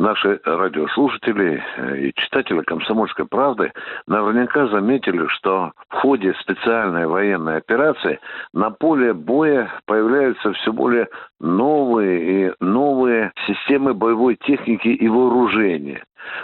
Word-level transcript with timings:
наши 0.00 0.40
радиослушатели 0.44 1.62
и 1.98 2.12
читатели 2.14 2.62
«Комсомольской 2.62 3.26
правды» 3.26 3.72
наверняка 4.06 4.66
заметили, 4.68 5.26
что 5.28 5.72
в 5.88 5.94
ходе 5.96 6.34
специальной 6.40 7.06
военной 7.06 7.58
операции 7.58 8.18
на 8.54 8.70
поле 8.70 9.12
боя 9.12 9.70
появляются 9.84 10.52
все 10.54 10.72
более 10.72 11.08
новые 11.38 12.48
и 12.48 12.52
новые 12.60 13.32
системы 13.46 13.92
боевой 13.92 14.36
техники 14.36 14.88
и 14.88 15.08
вооружения. 15.08 16.02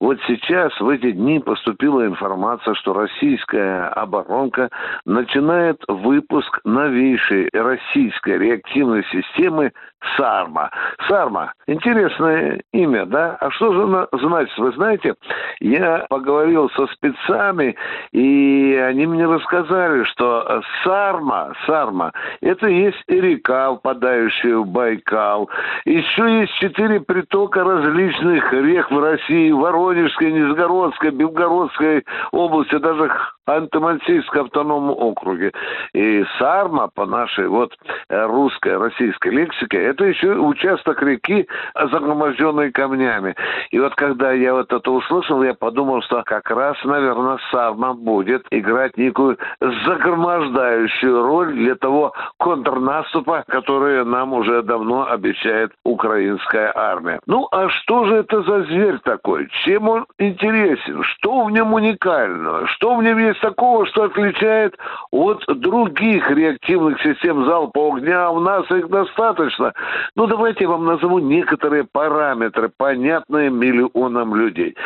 Вот 0.00 0.18
сейчас, 0.26 0.78
в 0.80 0.88
эти 0.88 1.12
дни, 1.12 1.38
поступила 1.40 2.06
информация, 2.06 2.74
что 2.74 2.92
российская 2.92 3.88
оборонка 3.88 4.70
начинает 5.04 5.82
выпуск 5.88 6.60
новейшей 6.64 7.48
российской 7.52 8.38
реактивной 8.38 9.04
системы 9.10 9.72
САРМА. 10.16 10.70
САРМА. 11.08 11.52
Интересное 11.66 12.62
имя, 12.72 13.04
да? 13.06 13.36
А 13.40 13.50
что 13.50 13.72
же 13.72 13.82
она 13.82 14.06
значит? 14.12 14.56
Вы 14.58 14.72
знаете, 14.72 15.14
я 15.60 16.06
поговорил 16.08 16.70
со 16.70 16.86
спецами, 16.86 17.76
и 18.12 18.74
они 18.76 19.06
мне 19.06 19.26
рассказали, 19.26 20.04
что 20.04 20.62
САРМА, 20.84 21.54
САРМА, 21.66 22.12
это 22.40 22.68
есть 22.68 23.02
и 23.08 23.20
река, 23.20 23.74
впадающая 23.74 24.56
в 24.58 24.66
Байкал. 24.66 25.50
Еще 25.84 26.40
есть 26.40 26.54
четыре 26.54 27.00
притока 27.00 27.64
различных 27.64 28.52
рек 28.52 28.90
в 28.90 28.98
России, 29.00 29.50
Воронежской, 29.58 30.32
Нижегородской, 30.32 31.10
Белгородской 31.10 32.04
области, 32.32 32.76
даже 32.78 33.10
Антимансийском 33.48 34.46
автономном 34.46 34.96
округе. 34.96 35.52
И 35.92 36.24
Сарма, 36.38 36.88
по 36.88 37.06
нашей 37.06 37.48
вот 37.48 37.74
э, 38.08 38.26
русской, 38.26 38.76
российской 38.76 39.28
лексике, 39.28 39.82
это 39.82 40.04
еще 40.04 40.34
участок 40.34 41.02
реки, 41.02 41.46
загроможденный 41.74 42.72
камнями. 42.72 43.34
И 43.70 43.78
вот 43.78 43.94
когда 43.94 44.32
я 44.32 44.54
вот 44.54 44.72
это 44.72 44.90
услышал, 44.90 45.42
я 45.42 45.54
подумал, 45.54 46.02
что 46.02 46.22
как 46.24 46.50
раз, 46.50 46.76
наверное, 46.84 47.38
Сарма 47.50 47.94
будет 47.94 48.46
играть 48.50 48.96
некую 48.96 49.38
загромождающую 49.60 51.22
роль 51.22 51.54
для 51.54 51.74
того 51.74 52.12
контрнаступа, 52.38 53.44
который 53.48 54.04
нам 54.04 54.32
уже 54.32 54.62
давно 54.62 55.08
обещает 55.08 55.72
украинская 55.84 56.72
армия. 56.74 57.20
Ну, 57.26 57.48
а 57.50 57.68
что 57.68 58.04
же 58.04 58.16
это 58.16 58.42
за 58.42 58.62
зверь 58.64 58.98
такой? 59.04 59.48
Чем 59.64 59.88
он 59.88 60.06
интересен? 60.18 61.02
Что 61.02 61.44
в 61.44 61.50
нем 61.50 61.72
уникального? 61.72 62.66
Что 62.68 62.94
в 62.94 63.02
нем 63.02 63.18
есть 63.18 63.37
такого, 63.40 63.86
что 63.86 64.04
отличает 64.04 64.76
от 65.10 65.44
других 65.46 66.30
реактивных 66.30 67.00
систем 67.02 67.44
залпового 67.44 67.98
огня. 67.98 68.30
У 68.30 68.40
нас 68.40 68.70
их 68.70 68.88
достаточно. 68.88 69.72
Ну, 70.16 70.26
давайте 70.26 70.64
я 70.64 70.70
вам 70.70 70.84
назову 70.84 71.18
некоторые 71.18 71.84
параметры, 71.84 72.70
понятные 72.76 73.50
миллионам 73.50 74.34
людей. 74.34 74.76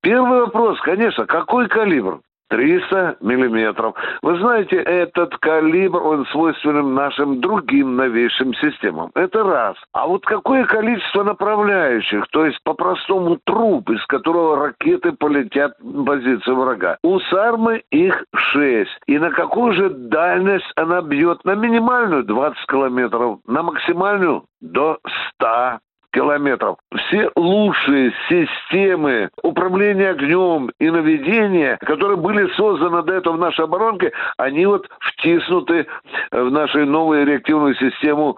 Первый 0.00 0.40
вопрос, 0.40 0.80
конечно, 0.80 1.26
какой 1.26 1.68
калибр? 1.68 2.20
300 2.52 3.16
миллиметров. 3.22 3.94
Вы 4.20 4.38
знаете, 4.38 4.76
этот 4.76 5.34
калибр, 5.38 6.02
он 6.02 6.26
свойственен 6.26 6.92
нашим 6.92 7.40
другим 7.40 7.96
новейшим 7.96 8.52
системам. 8.54 9.10
Это 9.14 9.42
раз. 9.42 9.76
А 9.94 10.06
вот 10.06 10.26
какое 10.26 10.66
количество 10.66 11.24
направляющих, 11.24 12.26
то 12.30 12.44
есть 12.44 12.58
по-простому 12.62 13.38
труп, 13.44 13.88
из 13.88 14.04
которого 14.04 14.66
ракеты 14.66 15.12
полетят 15.12 15.72
в 15.80 16.04
позицию 16.04 16.56
врага. 16.56 16.98
У 17.02 17.18
Сармы 17.20 17.84
их 17.90 18.22
6. 18.34 18.90
И 19.06 19.18
на 19.18 19.30
какую 19.30 19.72
же 19.72 19.88
дальность 19.88 20.70
она 20.76 21.00
бьет? 21.00 21.42
На 21.44 21.54
минимальную 21.54 22.22
20 22.24 22.66
километров, 22.66 23.38
на 23.46 23.62
максимальную 23.62 24.44
до 24.60 24.98
100 25.36 25.78
километров. 26.12 26.76
Все 26.94 27.30
лучшие 27.36 28.12
системы 28.28 29.30
управления 29.42 30.10
огнем 30.10 30.70
и 30.78 30.90
наведения, 30.90 31.78
которые 31.80 32.16
были 32.16 32.48
созданы 32.54 33.02
до 33.02 33.14
этого 33.14 33.36
в 33.36 33.40
нашей 33.40 33.64
оборонке, 33.64 34.12
они 34.36 34.66
вот 34.66 34.88
втиснуты 35.00 35.86
в 36.30 36.50
нашу 36.50 36.86
новую 36.86 37.26
реактивную 37.26 37.74
систему 37.76 38.36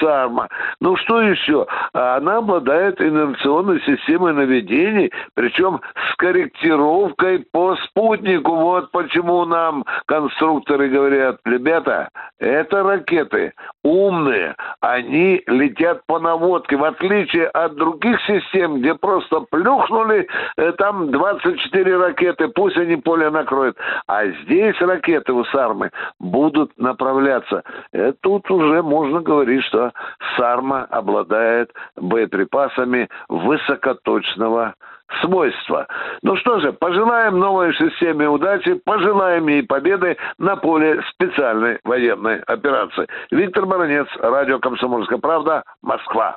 САРМА. 0.00 0.48
Ну 0.80 0.96
что 0.96 1.20
еще? 1.20 1.66
Она 1.92 2.38
обладает 2.38 3.00
инерционной 3.00 3.80
системой 3.82 4.32
наведений, 4.32 5.12
причем 5.34 5.80
с 6.10 6.16
корректировкой 6.16 7.44
по 7.52 7.76
спутнику. 7.76 8.54
Вот 8.54 8.90
почему 8.92 9.44
нам 9.44 9.84
конструкторы 10.06 10.88
говорят, 10.88 11.38
ребята, 11.44 12.08
это 12.38 12.82
ракеты 12.82 13.52
умные, 13.82 14.54
они 14.80 15.42
летят 15.46 16.02
по 16.06 16.18
наводке, 16.18 16.76
в 16.76 16.84
отличие 16.84 17.15
отличие 17.16 17.46
от 17.48 17.74
других 17.74 18.20
систем, 18.22 18.80
где 18.80 18.94
просто 18.94 19.40
плюхнули, 19.50 20.28
э, 20.56 20.72
там 20.72 21.10
24 21.10 21.96
ракеты, 21.96 22.48
пусть 22.48 22.76
они 22.76 22.96
поле 22.96 23.30
накроют. 23.30 23.76
А 24.06 24.26
здесь 24.26 24.78
ракеты 24.80 25.32
у 25.32 25.44
Сармы 25.46 25.90
будут 26.20 26.76
направляться. 26.78 27.62
Э, 27.92 28.12
тут 28.20 28.50
уже 28.50 28.82
можно 28.82 29.20
говорить, 29.20 29.64
что 29.64 29.92
Сарма 30.36 30.84
обладает 30.84 31.72
боеприпасами 31.96 33.08
высокоточного 33.28 34.74
свойства. 35.22 35.86
Ну 36.22 36.36
что 36.36 36.60
же, 36.60 36.72
пожелаем 36.72 37.38
новой 37.38 37.72
системе 37.74 38.28
удачи, 38.28 38.74
пожелаем 38.84 39.46
ей 39.46 39.62
победы 39.62 40.16
на 40.38 40.56
поле 40.56 41.00
специальной 41.10 41.78
военной 41.84 42.40
операции. 42.40 43.06
Виктор 43.30 43.66
Баранец, 43.66 44.08
радио 44.18 44.58
«Комсомольская 44.58 45.18
правда», 45.18 45.62
Москва. 45.80 46.36